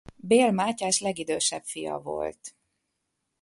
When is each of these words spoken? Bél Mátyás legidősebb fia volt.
Bél 0.15 0.51
Mátyás 0.51 0.99
legidősebb 0.99 1.63
fia 1.63 1.97
volt. 1.99 2.55